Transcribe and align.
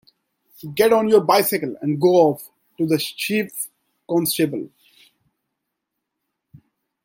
Get 0.73 0.93
on 0.93 1.09
your 1.09 1.21
bicycle 1.21 1.75
and 1.79 2.01
go 2.01 2.15
off 2.31 2.49
to 2.79 2.87
the 2.87 2.97
Chief 2.97 3.51
Constable. 4.09 4.67